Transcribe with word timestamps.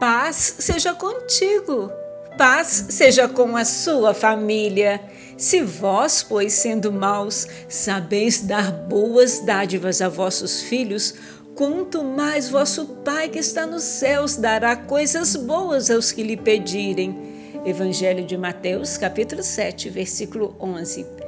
Paz 0.00 0.54
seja 0.60 0.94
contigo, 0.94 1.90
paz 2.36 2.86
seja 2.88 3.28
com 3.28 3.56
a 3.56 3.64
sua 3.64 4.14
família. 4.14 5.00
Se 5.36 5.60
vós, 5.60 6.22
pois, 6.22 6.52
sendo 6.52 6.92
maus, 6.92 7.48
sabeis 7.68 8.40
dar 8.40 8.70
boas 8.70 9.40
dádivas 9.40 10.00
a 10.00 10.08
vossos 10.08 10.62
filhos, 10.62 11.14
quanto 11.56 12.04
mais 12.04 12.48
vosso 12.48 12.86
Pai 13.04 13.28
que 13.28 13.40
está 13.40 13.66
nos 13.66 13.82
céus 13.82 14.36
dará 14.36 14.76
coisas 14.76 15.34
boas 15.34 15.90
aos 15.90 16.12
que 16.12 16.22
lhe 16.22 16.36
pedirem. 16.36 17.60
Evangelho 17.66 18.24
de 18.24 18.36
Mateus, 18.36 18.96
capítulo 18.96 19.42
7, 19.42 19.90
versículo 19.90 20.54
11. 20.60 21.27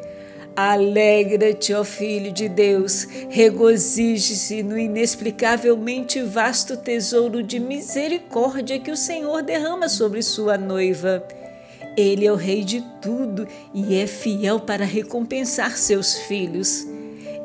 Alegra-te, 0.62 1.72
ó 1.72 1.82
Filho 1.82 2.30
de 2.30 2.46
Deus, 2.46 3.08
regozije-se 3.30 4.62
no 4.62 4.78
inexplicavelmente 4.78 6.20
vasto 6.20 6.76
tesouro 6.76 7.42
de 7.42 7.58
misericórdia 7.58 8.78
que 8.78 8.90
o 8.90 8.96
Senhor 8.96 9.42
derrama 9.42 9.88
sobre 9.88 10.22
sua 10.22 10.58
noiva. 10.58 11.26
Ele 11.96 12.26
é 12.26 12.30
o 12.30 12.36
Rei 12.36 12.62
de 12.62 12.82
tudo 13.00 13.48
e 13.72 13.96
é 13.96 14.06
fiel 14.06 14.60
para 14.60 14.84
recompensar 14.84 15.78
seus 15.78 16.18
filhos. 16.18 16.86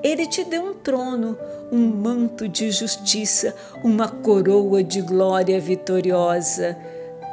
Ele 0.04 0.28
te 0.28 0.44
deu 0.44 0.66
um 0.66 0.74
trono, 0.74 1.38
um 1.72 1.88
manto 1.88 2.50
de 2.50 2.70
justiça, 2.70 3.56
uma 3.82 4.10
coroa 4.10 4.84
de 4.84 5.00
glória 5.02 5.58
vitoriosa. 5.58 6.78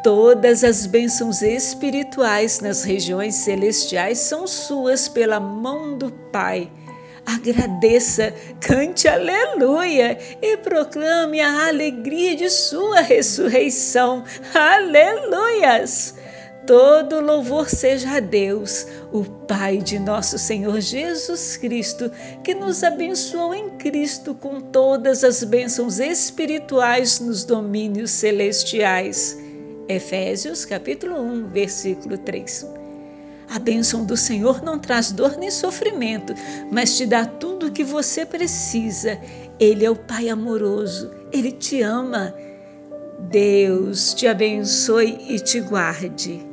Todas 0.03 0.65
as 0.65 0.85
bênçãos 0.85 1.43
espirituais 1.43 2.59
nas 2.59 2.83
regiões 2.83 3.37
celestiais 3.37 4.19
são 4.19 4.49
suas 4.49 5.07
pela 5.07 5.39
mão 5.39 5.97
do 5.97 6.11
Pai. 6.11 6.69
Agradeça, 7.25 8.35
cante 8.61 9.07
aleluia 9.07 10.19
e 10.43 10.57
proclame 10.57 11.41
a 11.41 11.69
alegria 11.69 12.35
de 12.35 12.51
sua 12.51 13.01
ressurreição. 13.01 14.25
Aleluias! 14.53 16.17
Todo 16.67 17.21
louvor 17.21 17.69
seja 17.69 18.17
a 18.17 18.21
Deus, 18.21 18.87
o 19.13 19.25
Pai 19.25 19.79
de 19.79 20.01
nosso 20.01 20.37
Senhor 20.37 20.81
Jesus 20.81 21.57
Cristo, 21.57 22.11
que 22.43 22.55
nos 22.55 22.83
abençoou 22.83 23.55
em 23.55 23.71
Cristo 23.71 24.35
com 24.35 24.61
todas 24.61 25.23
as 25.23 25.45
bênçãos 25.45 26.01
espirituais 26.01 27.21
nos 27.21 27.45
domínios 27.45 28.11
celestiais. 28.11 29.42
Efésios 29.89 30.65
capítulo 30.65 31.21
1, 31.21 31.49
versículo 31.49 32.17
3. 32.19 32.67
A 33.51 33.59
bênção 33.59 34.05
do 34.05 34.17
Senhor 34.17 34.63
não 34.63 34.79
traz 34.79 35.13
dor 35.13 35.37
nem 35.37 35.51
sofrimento, 35.51 36.33
mas 36.71 36.97
te 36.97 37.05
dá 37.05 37.27
tudo 37.27 37.67
o 37.67 37.73
que 37.73 37.85
você 37.85 38.25
precisa. 38.25 39.19
Ele 39.59 39.85
é 39.85 39.91
o 39.91 39.97
Pai 39.97 40.29
amoroso, 40.29 41.11
Ele 41.33 41.53
te 41.53 41.83
ama. 41.83 42.35
Deus 43.31 44.15
te 44.15 44.27
abençoe 44.27 45.19
e 45.29 45.39
te 45.39 45.61
guarde. 45.61 46.52